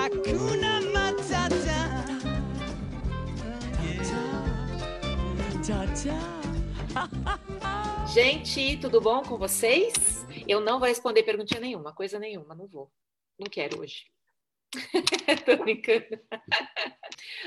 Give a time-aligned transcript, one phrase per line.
[0.00, 1.78] Hakuna Matata.
[8.14, 10.26] Gente, tudo bom com vocês?
[10.48, 12.90] Eu não vou responder perguntinha nenhuma, coisa nenhuma, não vou.
[13.38, 14.06] Não quero hoje.
[15.44, 16.06] Tô brincando.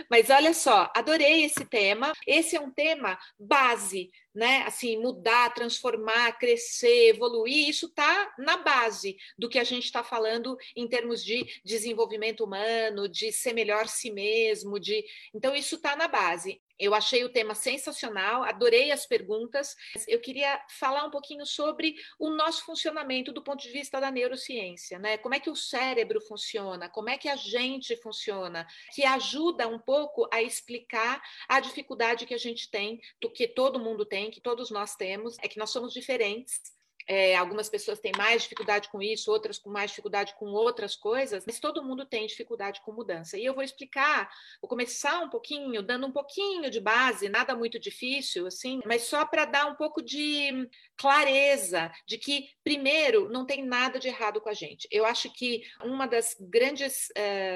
[0.10, 2.12] Mas olha só, adorei esse tema.
[2.28, 4.64] Esse é um tema base, né?
[4.64, 10.58] Assim, mudar, transformar, crescer, evoluir, isso está na base do que a gente está falando
[10.76, 15.04] em termos de desenvolvimento humano, de ser melhor si mesmo, de.
[15.34, 16.62] Então, isso está na base.
[16.84, 19.74] Eu achei o tema sensacional, adorei as perguntas.
[20.06, 25.00] Eu queria falar um pouquinho sobre o nosso funcionamento do ponto de vista da neurociência,
[25.00, 25.18] né?
[25.18, 29.80] Como é que o cérebro funciona, como é que a gente funciona, que ajuda um
[29.80, 34.42] pouco a explicar a dificuldade que a gente tem, do que todo mundo tem, que
[34.42, 36.60] todos nós temos, é que nós somos diferentes
[37.08, 41.44] é, algumas pessoas têm mais dificuldade com isso, outras com mais dificuldade com outras coisas,
[41.46, 43.38] mas todo mundo tem dificuldade com mudança.
[43.38, 44.30] E eu vou explicar,
[44.62, 49.26] vou começar um pouquinho, dando um pouquinho de base, nada muito difícil, assim, mas só
[49.26, 54.50] para dar um pouco de clareza de que, primeiro, não tem nada de errado com
[54.50, 54.88] a gente.
[54.92, 57.10] Eu acho que uma das grandes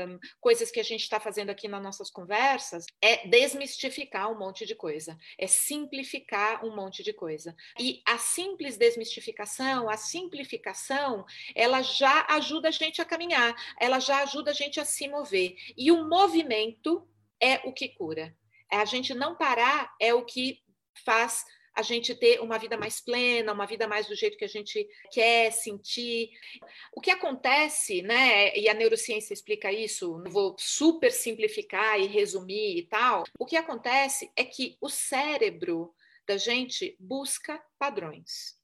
[0.08, 4.66] um, coisas que a gente está fazendo aqui nas nossas conversas é desmistificar um monte
[4.66, 7.56] de coisa, é simplificar um monte de coisa.
[7.80, 14.22] E a simples desmistificação, a simplificação, ela já ajuda a gente a caminhar, ela já
[14.24, 15.56] ajuda a gente a se mover.
[15.78, 17.08] E o movimento
[17.40, 18.36] é o que cura.
[18.72, 20.62] A gente não parar é o que
[21.06, 21.46] faz
[21.78, 24.90] a gente ter uma vida mais plena, uma vida mais do jeito que a gente
[25.12, 26.32] quer sentir.
[26.92, 28.52] O que acontece, né?
[28.58, 33.26] E a neurociência explica isso, vou super simplificar e resumir e tal.
[33.38, 35.94] O que acontece é que o cérebro
[36.26, 38.57] da gente busca padrões.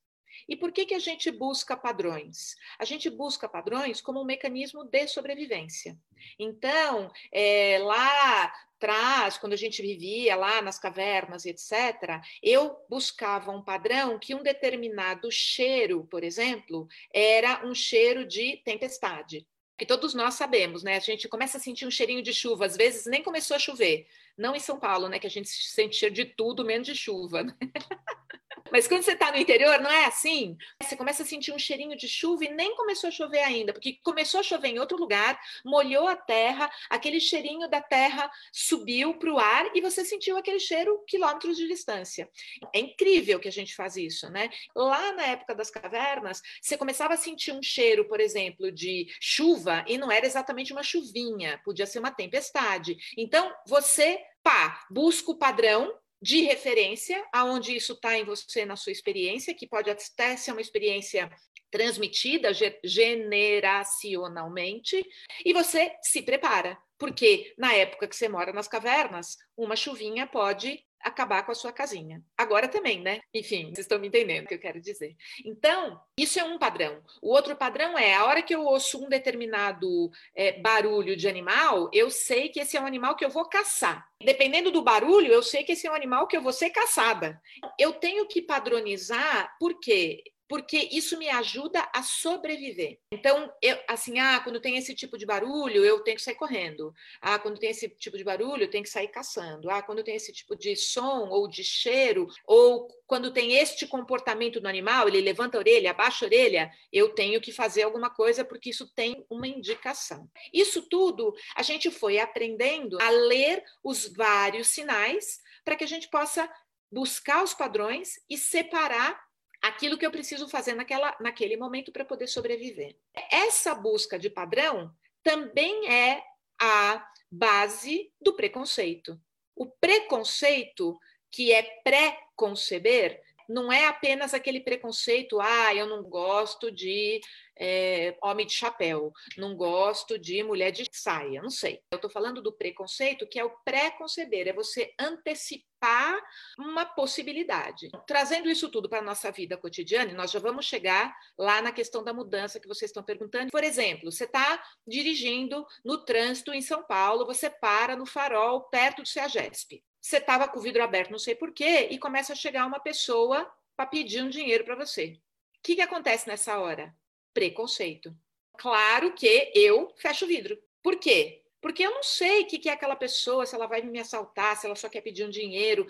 [0.48, 2.56] E por que, que a gente busca padrões?
[2.80, 5.98] A gente busca padrões como um mecanismo de sobrevivência.
[6.38, 8.52] Então, é, lá
[8.84, 14.44] atrás, quando a gente vivia lá nas cavernas, etc., eu buscava um padrão que um
[14.44, 19.48] determinado cheiro, por exemplo, era um cheiro de tempestade.
[19.78, 20.98] Que todos nós sabemos, né?
[20.98, 24.08] A gente começa a sentir um cheirinho de chuva, às vezes nem começou a chover.
[24.38, 25.18] Não em São Paulo, né?
[25.18, 27.44] Que a gente sente cheiro de tudo, menos de chuva.
[27.44, 27.54] Né?
[28.72, 30.58] Mas quando você está no interior, não é assim?
[30.82, 34.00] Você começa a sentir um cheirinho de chuva e nem começou a chover ainda, porque
[34.04, 39.32] começou a chover em outro lugar, molhou a terra, aquele cheirinho da terra subiu para
[39.32, 42.30] o ar e você sentiu aquele cheiro quilômetros de distância.
[42.74, 44.50] É incrível que a gente faz isso, né?
[44.76, 49.84] Lá na época das cavernas, você começava a sentir um cheiro, por exemplo, de chuva
[49.88, 52.98] e não era exatamente uma chuvinha, podia ser uma tempestade.
[53.18, 55.94] Então, você, pá, busca o padrão
[56.24, 60.62] de referência, aonde isso está em você na sua experiência, que pode até ser uma
[60.62, 61.30] experiência
[61.70, 62.52] transmitida
[62.84, 65.06] generacionalmente,
[65.44, 70.82] e você se prepara, porque na época que você mora nas cavernas, uma chuvinha pode
[71.04, 72.24] acabar com a sua casinha.
[72.38, 73.22] Agora também, né?
[73.34, 75.16] Enfim, vocês estão me entendendo o que eu quero dizer.
[75.46, 77.02] Então, isso é um padrão.
[77.22, 81.90] O outro padrão é a hora que eu ouço um determinado é, barulho de animal,
[81.94, 84.08] eu sei que esse é um animal que eu vou caçar.
[84.24, 87.42] Dependendo do barulho, eu sei que esse é um animal que eu vou ser caçada.
[87.78, 93.00] Eu tenho que padronizar, porque porque isso me ajuda a sobreviver.
[93.12, 96.94] Então, eu, assim, ah, quando tem esse tipo de barulho, eu tenho que sair correndo.
[97.22, 99.70] Ah, quando tem esse tipo de barulho, eu tenho que sair caçando.
[99.70, 104.60] Ah, quando tem esse tipo de som ou de cheiro, ou quando tem este comportamento
[104.60, 108.44] no animal, ele levanta a orelha, abaixa a orelha, eu tenho que fazer alguma coisa
[108.44, 110.30] porque isso tem uma indicação.
[110.54, 116.10] Isso tudo a gente foi aprendendo a ler os vários sinais para que a gente
[116.10, 116.50] possa
[116.92, 119.20] buscar os padrões e separar
[119.64, 122.98] aquilo que eu preciso fazer naquela, naquele momento para poder sobreviver.
[123.32, 124.94] Essa busca de padrão
[125.24, 126.22] também é
[126.62, 129.18] a base do preconceito.
[129.56, 131.00] O preconceito,
[131.32, 137.22] que é pré-conceber, não é apenas aquele preconceito, ah, eu não gosto de
[137.56, 141.80] é, homem de chapéu, não gosto de mulher de saia, não sei.
[141.92, 146.20] Eu estou falando do preconceito, que é o pré-conceber, é você antecipar
[146.58, 147.90] uma possibilidade.
[148.08, 152.04] Trazendo isso tudo para a nossa vida cotidiana, nós já vamos chegar lá na questão
[152.04, 153.52] da mudança que vocês estão perguntando.
[153.52, 159.04] Por exemplo, você está dirigindo no trânsito em São Paulo, você para no farol perto
[159.04, 159.84] do CEAGESP.
[160.04, 163.50] Você estava com o vidro aberto, não sei porquê, e começa a chegar uma pessoa
[163.76, 165.20] para pedir um dinheiro para você.
[165.58, 166.94] O que, que acontece nessa hora?
[167.34, 168.16] preconceito.
[168.58, 170.62] Claro que eu fecho o vidro.
[170.82, 171.42] Por quê?
[171.60, 174.66] Porque eu não sei o que é aquela pessoa, se ela vai me assaltar, se
[174.66, 175.88] ela só quer pedir um dinheiro.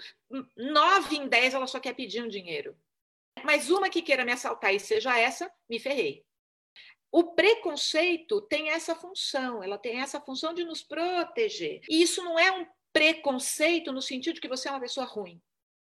[0.56, 2.77] Nove em dez ela só quer pedir um dinheiro.
[3.44, 6.24] Mas uma que queira me assaltar e seja essa, me ferrei.
[7.12, 11.81] O preconceito tem essa função, ela tem essa função de nos proteger.
[11.89, 15.41] E isso não é um preconceito no sentido de que você é uma pessoa ruim.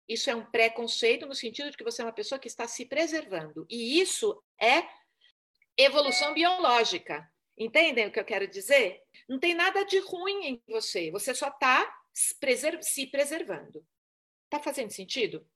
[0.08, 2.84] Isso é um preconceito no sentido de que você é uma pessoa que está se
[2.84, 3.66] preservando.
[3.70, 4.86] E isso é
[5.76, 7.28] evolução biológica.
[7.56, 9.02] Entendem o que eu quero dizer?
[9.28, 13.84] Não tem nada de ruim em você, você só está se preservando.
[14.44, 15.46] Está fazendo sentido?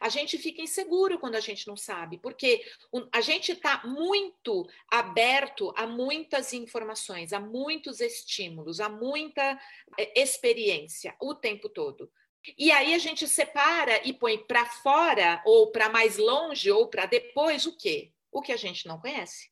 [0.00, 2.64] A gente fica inseguro quando a gente não sabe, porque
[3.12, 9.58] a gente está muito aberto a muitas informações, a muitos estímulos, a muita
[9.98, 12.10] é, experiência o tempo todo.
[12.56, 17.06] E aí a gente separa e põe para fora, ou para mais longe, ou para
[17.06, 18.12] depois o quê?
[18.30, 19.50] O que a gente não conhece.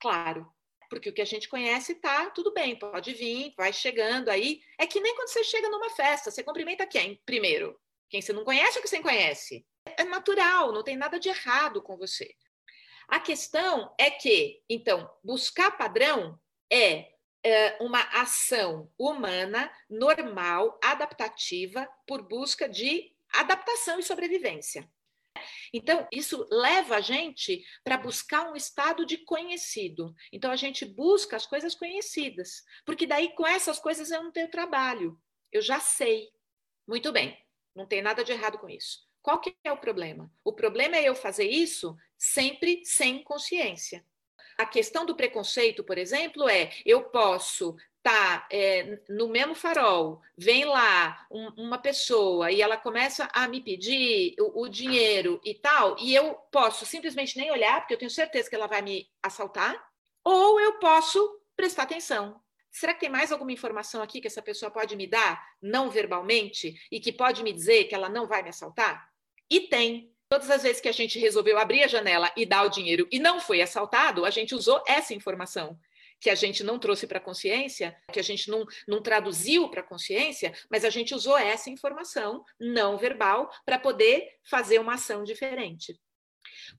[0.00, 0.46] Claro,
[0.90, 4.60] porque o que a gente conhece tá tudo bem, pode vir, vai chegando aí.
[4.78, 7.78] É que nem quando você chega numa festa, você cumprimenta quem primeiro?
[8.08, 9.66] Quem você não conhece ou que você conhece?
[9.86, 12.34] É natural, não tem nada de errado com você.
[13.06, 16.40] A questão é que, então, buscar padrão
[16.72, 17.12] é,
[17.44, 24.88] é uma ação humana, normal, adaptativa, por busca de adaptação e sobrevivência.
[25.72, 30.14] Então, isso leva a gente para buscar um estado de conhecido.
[30.32, 34.50] Então, a gente busca as coisas conhecidas, porque daí com essas coisas eu não tenho
[34.50, 35.20] trabalho,
[35.52, 36.30] eu já sei.
[36.86, 37.36] Muito bem,
[37.74, 39.00] não tem nada de errado com isso.
[39.24, 40.30] Qual que é o problema?
[40.44, 44.04] O problema é eu fazer isso sempre sem consciência.
[44.58, 50.66] A questão do preconceito, por exemplo, é eu posso tá é, no mesmo farol, vem
[50.66, 55.96] lá um, uma pessoa e ela começa a me pedir o, o, dinheiro e tal,
[55.98, 59.74] e eu posso simplesmente nem olhar, porque eu tenho certeza que ela vai me assaltar,
[60.22, 62.38] ou eu posso prestar atenção.
[62.70, 66.74] Será que tem mais alguma informação aqui que essa pessoa pode me dar, não verbalmente,
[66.92, 69.13] e que pode me dizer que ela não vai me assaltar?
[69.50, 70.10] E tem.
[70.28, 73.18] Todas as vezes que a gente resolveu abrir a janela e dar o dinheiro e
[73.18, 75.78] não foi assaltado, a gente usou essa informação
[76.20, 79.80] que a gente não trouxe para a consciência, que a gente não, não traduziu para
[79.80, 85.22] a consciência, mas a gente usou essa informação não verbal para poder fazer uma ação
[85.22, 86.00] diferente.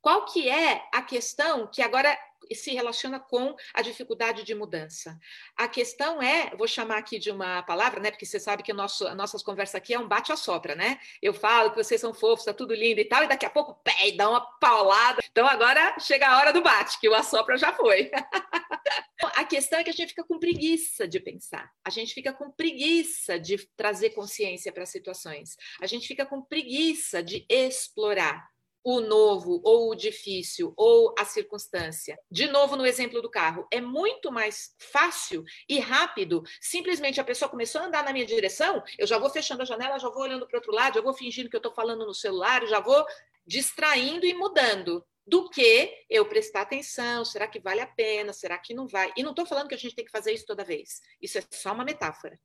[0.02, 2.18] Qual que é a questão que agora
[2.54, 5.18] se relaciona com a dificuldade de mudança?
[5.56, 8.12] A questão é, vou chamar aqui de uma palavra, né?
[8.12, 11.00] Porque você sabe que nosso, as nossas conversas aqui é um bate-a-sopra, né?
[11.22, 13.82] Eu falo que vocês são fofos, tá tudo lindo e tal, e daqui a pouco,
[13.84, 15.22] pé, dá uma paulada.
[15.32, 18.12] Então agora chega a hora do bate, que o assopra já foi.
[19.36, 22.52] a questão é que a gente fica com preguiça de pensar, a gente fica com
[22.52, 28.46] preguiça de trazer consciência para as situações, a gente fica com preguiça de explorar
[28.86, 32.16] o novo, ou o difícil, ou a circunstância.
[32.30, 36.44] De novo, no exemplo do carro, é muito mais fácil e rápido.
[36.62, 39.98] Simplesmente a pessoa começou a andar na minha direção, eu já vou fechando a janela,
[39.98, 42.64] já vou olhando para outro lado, já vou fingindo que eu estou falando no celular,
[42.68, 43.04] já vou
[43.46, 45.04] distraindo e mudando.
[45.28, 49.12] Do que eu prestar atenção, será que vale a pena, será que não vai?
[49.18, 51.02] E não estou falando que a gente tem que fazer isso toda vez.
[51.20, 52.40] Isso é só uma metáfora.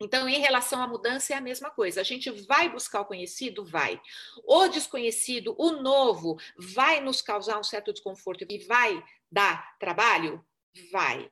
[0.00, 2.00] Então, em relação à mudança, é a mesma coisa.
[2.00, 3.64] A gente vai buscar o conhecido?
[3.64, 4.00] Vai.
[4.44, 10.44] O desconhecido, o novo, vai nos causar um certo desconforto e vai dar trabalho?
[10.92, 11.30] Vai.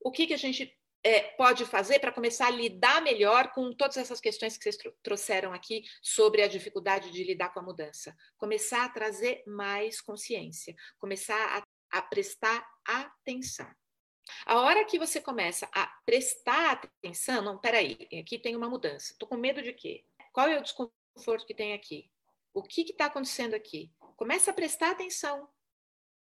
[0.00, 0.74] O que, que a gente
[1.04, 5.52] é, pode fazer para começar a lidar melhor com todas essas questões que vocês trouxeram
[5.52, 8.16] aqui sobre a dificuldade de lidar com a mudança?
[8.38, 11.58] Começar a trazer mais consciência, começar
[11.92, 13.70] a, a prestar atenção.
[14.46, 19.12] A hora que você começa a prestar atenção, não, peraí, aqui tem uma mudança.
[19.12, 20.04] Estou com medo de quê?
[20.32, 22.10] Qual é o desconforto que tem aqui?
[22.52, 23.92] O que está acontecendo aqui?
[24.16, 25.48] Começa a prestar atenção.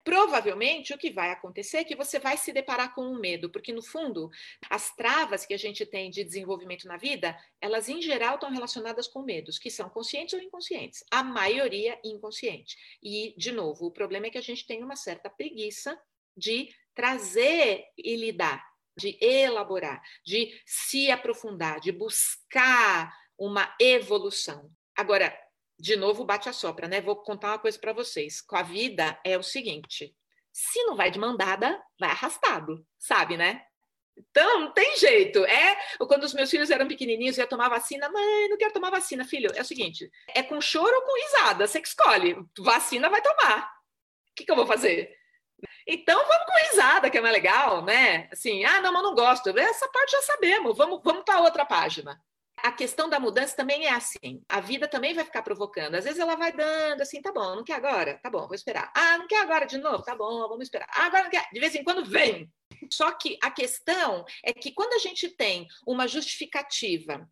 [0.06, 3.72] Provavelmente o que vai acontecer é que você vai se deparar com um medo, porque
[3.72, 4.30] no fundo,
[4.70, 9.08] as travas que a gente tem de desenvolvimento na vida, elas em geral estão relacionadas
[9.08, 11.02] com medos, que são conscientes ou inconscientes.
[11.10, 12.76] A maioria inconsciente.
[13.02, 16.00] E, de novo, o problema é que a gente tem uma certa preguiça
[16.36, 18.64] de trazer e lidar,
[18.96, 24.70] de elaborar, de se aprofundar, de buscar uma evolução.
[24.96, 25.36] Agora,
[25.78, 27.00] de novo, bate a sopra, né?
[27.00, 28.40] Vou contar uma coisa para vocês.
[28.40, 30.14] Com a vida é o seguinte:
[30.52, 33.62] se não vai de mandada, vai arrastado, sabe, né?
[34.16, 35.44] Então, não tem jeito.
[35.44, 38.08] É quando os meus filhos eram pequenininhos, eu ia tomar vacina.
[38.08, 39.50] Mãe, não quero tomar vacina, filho.
[39.54, 42.36] É o seguinte: é com choro ou com risada, você que escolhe.
[42.58, 43.66] Vacina vai tomar.
[44.30, 45.14] O que, que eu vou fazer?
[45.86, 48.28] Então vamos com risada, que é mais legal, né?
[48.32, 49.56] Assim, ah, não, mas não gosto.
[49.56, 52.20] Essa parte já sabemos, vamos, vamos para outra página.
[52.62, 54.42] A questão da mudança também é assim.
[54.48, 55.94] A vida também vai ficar provocando.
[55.94, 58.18] Às vezes ela vai dando assim, tá bom, não quer agora?
[58.22, 58.90] Tá bom, vou esperar.
[58.96, 60.02] Ah, não quer agora de novo?
[60.02, 60.88] Tá bom, vamos esperar.
[60.90, 61.48] Ah, agora não quer.
[61.52, 62.50] De vez em quando vem.
[62.90, 67.28] Só que a questão é que quando a gente tem uma justificativa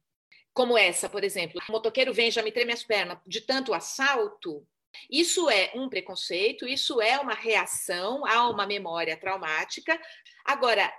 [0.53, 4.65] como essa, por exemplo, o motoqueiro vem já me treme as pernas de tanto assalto,
[5.11, 10.01] Isso é um preconceito, isso é uma reação a uma memória traumática.
[10.45, 10.93] Agora,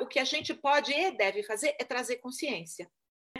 [0.00, 2.90] o que a gente pode e deve fazer é trazer consciência.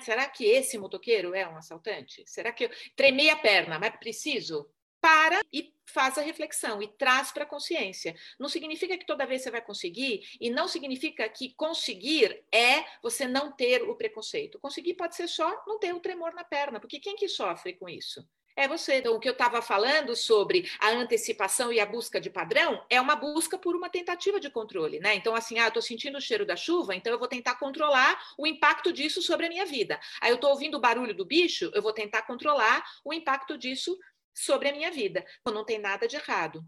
[0.00, 2.25] Será que esse motoqueiro é um assaltante?
[2.26, 4.68] Será que eu tremei a perna, mas preciso?
[5.00, 8.14] Para e faz a reflexão e traz para a consciência.
[8.38, 13.26] Não significa que toda vez você vai conseguir, e não significa que conseguir é você
[13.26, 14.61] não ter o preconceito.
[14.61, 17.88] Conseguir pode ser só não ter o tremor na perna, porque quem que sofre com
[17.88, 18.25] isso?
[18.54, 18.97] É você.
[18.97, 23.00] Então, o que eu estava falando sobre a antecipação e a busca de padrão é
[23.00, 25.14] uma busca por uma tentativa de controle, né?
[25.14, 28.18] Então, assim, ah, eu estou sentindo o cheiro da chuva, então eu vou tentar controlar
[28.38, 29.99] o impacto disso sobre a minha vida.
[30.21, 33.99] Aí eu estou ouvindo o barulho do bicho, eu vou tentar controlar o impacto disso
[34.35, 35.25] sobre a minha vida.
[35.47, 36.64] Não tem nada de errado.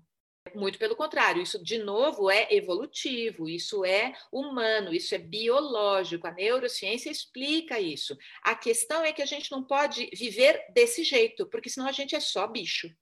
[0.53, 6.27] Muito pelo contrário, isso de novo é evolutivo, isso é humano, isso é biológico.
[6.27, 8.17] A neurociência explica isso.
[8.43, 12.15] A questão é que a gente não pode viver desse jeito, porque senão a gente
[12.15, 12.95] é só bicho.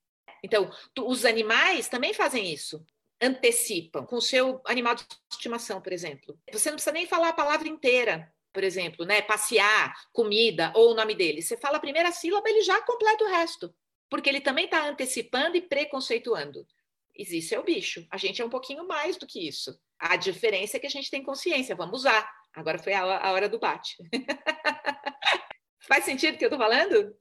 [0.43, 0.71] Então,
[1.01, 2.85] os animais também fazem isso.
[3.21, 6.39] Antecipam com o seu animal de estimação, por exemplo.
[6.53, 9.21] Você não precisa nem falar a palavra inteira, por exemplo, né?
[9.21, 11.43] Passear, comida ou o nome dele.
[11.43, 13.75] Você fala a primeira sílaba, ele já completa o resto,
[14.09, 16.67] porque ele também está antecipando e preconceituando
[17.15, 18.07] existe é o bicho.
[18.11, 19.79] A gente é um pouquinho mais do que isso.
[19.99, 22.29] A diferença é que a gente tem consciência, vamos usar.
[22.55, 23.97] Agora foi a, hora do bate.
[25.87, 27.15] Faz sentido o que eu estou falando?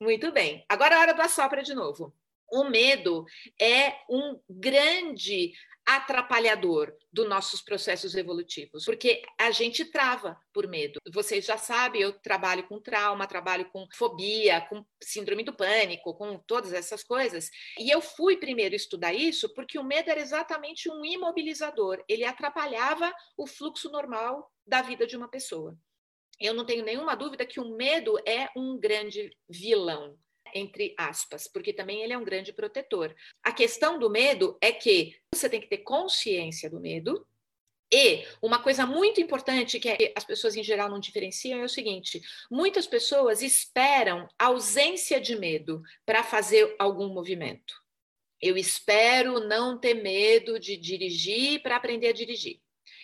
[0.00, 0.64] Muito bem.
[0.68, 2.14] Agora é a hora do assopra de novo.
[2.50, 3.24] O medo
[3.60, 5.52] é um grande
[5.86, 10.98] atrapalhador dos nossos processos evolutivos, porque a gente trava por medo.
[11.12, 16.38] Vocês já sabem, eu trabalho com trauma, trabalho com fobia, com síndrome do pânico, com
[16.40, 17.48] todas essas coisas.
[17.78, 23.14] E eu fui primeiro estudar isso porque o medo era exatamente um imobilizador, ele atrapalhava
[23.36, 25.78] o fluxo normal da vida de uma pessoa.
[26.40, 30.18] Eu não tenho nenhuma dúvida que o medo é um grande vilão
[30.54, 33.14] entre aspas, porque também ele é um grande protetor.
[33.42, 37.26] A questão do medo é que você tem que ter consciência do medo.
[37.92, 42.20] E uma coisa muito importante que as pessoas em geral não diferenciam é o seguinte:
[42.50, 47.74] muitas pessoas esperam ausência de medo para fazer algum movimento.
[48.40, 52.60] Eu espero não ter medo de dirigir para aprender a dirigir.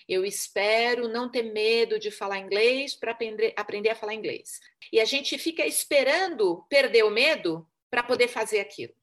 [0.09, 4.61] Eu espero não ter medo de falar inglês para aprender, a falar inglês.
[4.93, 8.95] E a gente fica esperando perder o medo para poder fazer aquilo.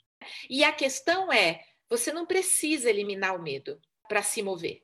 [0.50, 4.84] E a questão é: você não precisa eliminar o medo para se mover.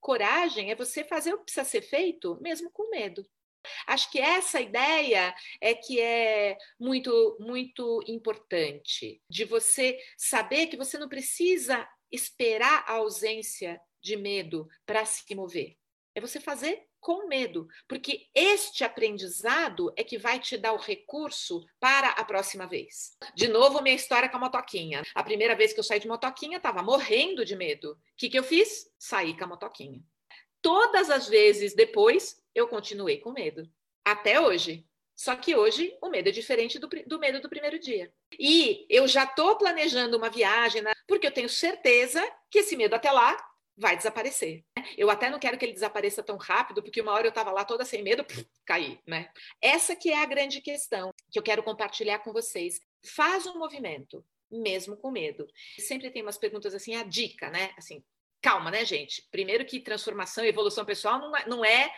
[0.00, 3.24] Coragem é você fazer o que precisa ser feito, mesmo com medo.
[3.86, 10.98] Acho que essa ideia é que é muito, muito importante, de você saber que você
[10.98, 15.76] não precisa esperar a ausência de medo para se mover.
[16.14, 21.64] É você fazer com medo, porque este aprendizado é que vai te dar o recurso
[21.80, 23.16] para a próxima vez.
[23.34, 25.02] De novo, minha história com a motoquinha.
[25.14, 27.92] A primeira vez que eu saí de motoquinha, estava morrendo de medo.
[27.92, 28.88] O que, que eu fiz?
[28.98, 30.00] Saí com a motoquinha.
[30.60, 33.68] Todas as vezes depois, eu continuei com medo.
[34.04, 34.86] Até hoje.
[35.14, 38.12] Só que hoje o medo é diferente do, do medo do primeiro dia.
[38.38, 42.94] E eu já estou planejando uma viagem, né, porque eu tenho certeza que esse medo
[42.94, 43.36] até lá
[43.76, 44.64] vai desaparecer.
[44.96, 47.64] Eu até não quero que ele desapareça tão rápido, porque uma hora eu estava lá
[47.64, 49.30] toda sem medo, pff, caí, né?
[49.60, 52.80] Essa que é a grande questão que eu quero compartilhar com vocês.
[53.04, 55.46] Faz um movimento, mesmo com medo.
[55.78, 57.72] Sempre tem umas perguntas assim, a dica, né?
[57.76, 58.04] Assim,
[58.40, 59.26] calma, né, gente?
[59.30, 61.90] Primeiro que transformação e evolução pessoal não é, não é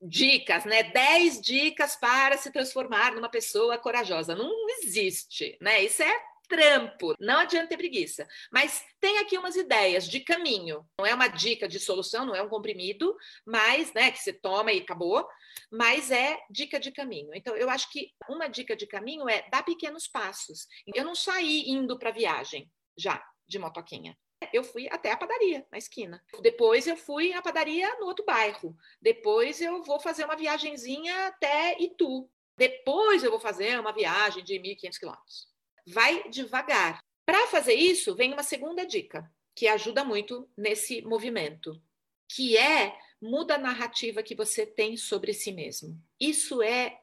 [0.00, 0.82] dicas, né?
[0.84, 4.34] 10 dicas para se transformar numa pessoa corajosa.
[4.34, 5.82] Não existe, né?
[5.82, 8.28] Isso é trampo, não adianta ter preguiça.
[8.52, 10.86] Mas tem aqui umas ideias de caminho.
[10.98, 13.16] Não é uma dica de solução, não é um comprimido,
[13.46, 15.26] mas, né, que você toma e acabou,
[15.70, 17.30] mas é dica de caminho.
[17.34, 20.66] Então, eu acho que uma dica de caminho é dar pequenos passos.
[20.94, 24.14] Eu não saí indo para viagem já de motoquinha.
[24.52, 26.22] Eu fui até a padaria na esquina.
[26.42, 28.76] Depois eu fui à padaria no outro bairro.
[29.00, 32.28] Depois eu vou fazer uma viagenzinha até Itu.
[32.58, 35.51] Depois eu vou fazer uma viagem de 1.500 quilômetros
[35.86, 37.00] vai devagar.
[37.24, 41.80] Para fazer isso, vem uma segunda dica, que ajuda muito nesse movimento,
[42.28, 46.00] que é muda a narrativa que você tem sobre si mesmo.
[46.18, 46.98] Isso é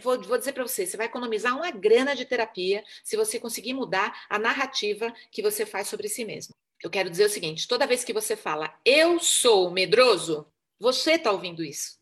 [0.00, 3.74] Vou, vou, dizer para você, você vai economizar uma grana de terapia se você conseguir
[3.74, 6.54] mudar a narrativa que você faz sobre si mesmo.
[6.80, 10.46] Eu quero dizer o seguinte: toda vez que você fala eu sou medroso,
[10.78, 11.98] você está ouvindo isso.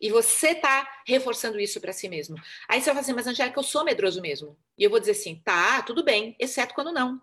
[0.00, 2.36] E você está reforçando isso para si mesmo.
[2.68, 4.56] Aí você vai falar assim, mas Angélica, eu sou medroso mesmo.
[4.76, 7.20] E eu vou dizer assim, tá, tudo bem, exceto quando não.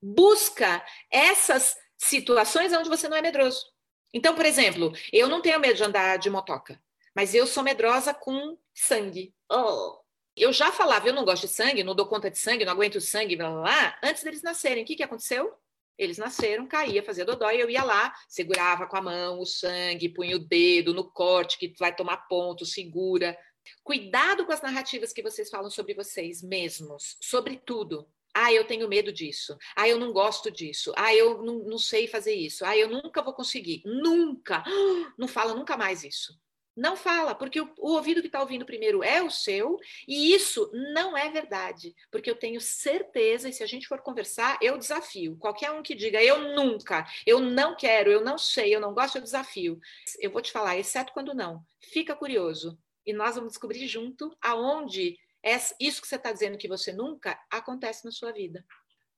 [0.00, 3.66] Busca essas situações onde você não é medroso.
[4.12, 6.80] Então, por exemplo, eu não tenho medo de andar de motoca,
[7.14, 9.34] mas eu sou medrosa com sangue.
[9.50, 9.98] Oh.
[10.34, 13.00] Eu já falava, eu não gosto de sangue, não dou conta de sangue, não aguento
[13.00, 14.84] sangue, blá blá blá, antes deles nascerem.
[14.84, 15.52] O que, que aconteceu?
[15.98, 20.36] Eles nasceram, caía, fazia dodói, eu ia lá, segurava com a mão o sangue, punha
[20.36, 23.36] o dedo no corte que vai tomar ponto, segura.
[23.82, 28.08] Cuidado com as narrativas que vocês falam sobre vocês mesmos, sobre tudo.
[28.34, 29.56] Ah, eu tenho medo disso.
[29.74, 30.92] Ah, eu não gosto disso.
[30.96, 32.64] Ah, eu não, não sei fazer isso.
[32.64, 33.82] Ah, eu nunca vou conseguir.
[33.84, 34.62] Nunca.
[35.18, 36.38] Não fala nunca mais isso.
[36.78, 40.70] Não fala, porque o, o ouvido que está ouvindo primeiro é o seu, e isso
[40.72, 45.36] não é verdade, porque eu tenho certeza, e se a gente for conversar, eu desafio.
[45.38, 49.16] Qualquer um que diga eu nunca, eu não quero, eu não sei, eu não gosto,
[49.16, 49.80] eu desafio.
[50.20, 51.66] Eu vou te falar, exceto quando não.
[51.80, 56.68] Fica curioso, e nós vamos descobrir junto aonde é isso que você está dizendo que
[56.68, 58.64] você nunca acontece na sua vida.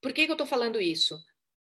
[0.01, 1.15] Por que, que eu estou falando isso?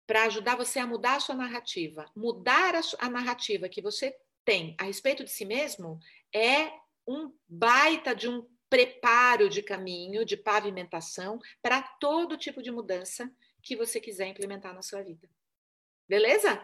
[0.06, 2.06] Para ajudar você a mudar a sua narrativa.
[2.14, 4.14] Mudar a, a narrativa que você
[4.46, 6.00] tem a respeito de si mesmo
[6.34, 6.72] é
[7.08, 13.30] um baita de um preparo de caminho, de pavimentação para todo tipo de mudança
[13.62, 15.28] que você quiser implementar na sua vida.
[16.08, 16.64] Beleza?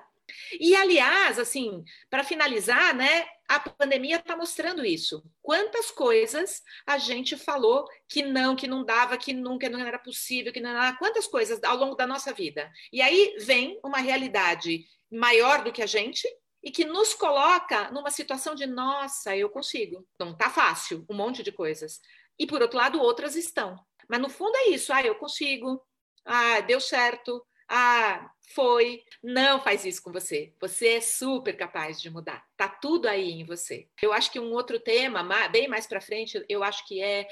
[0.59, 5.23] E aliás, assim, para finalizar, né, a pandemia está mostrando isso.
[5.41, 10.53] Quantas coisas a gente falou que não, que não dava, que nunca não era possível,
[10.53, 12.71] que não era, quantas coisas ao longo da nossa vida.
[12.93, 16.27] E aí vem uma realidade maior do que a gente,
[16.63, 20.07] e que nos coloca numa situação de nossa, eu consigo.
[20.19, 21.99] Não tá fácil, um monte de coisas.
[22.37, 23.79] E por outro lado, outras estão.
[24.07, 25.81] Mas no fundo é isso, ah, eu consigo.
[26.25, 27.45] Ah, deu certo.
[27.67, 29.01] Ah, foi.
[29.23, 30.53] Não faz isso com você.
[30.59, 32.45] Você é super capaz de mudar.
[32.57, 33.87] Tá tudo aí em você.
[34.01, 37.27] Eu acho que um outro tema, bem mais para frente, eu acho que é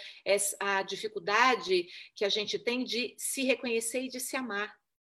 [0.59, 4.74] a dificuldade que a gente tem de se reconhecer e de se amar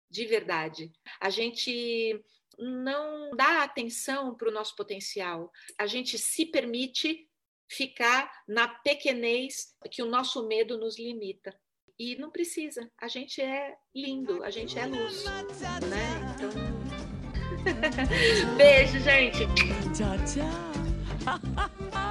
[0.10, 0.92] de verdade.
[1.20, 2.24] A gente
[2.60, 5.52] não dá atenção para o nosso potencial.
[5.78, 7.28] A gente se permite
[7.68, 11.56] ficar na pequenez que o nosso medo nos limita.
[11.98, 12.92] E não precisa.
[13.00, 15.24] A gente é lindo, a gente é luz.
[15.26, 16.36] Né?
[16.36, 16.50] Então.
[18.58, 19.46] Beijo, gente.
[19.94, 21.96] Tchau, tchau.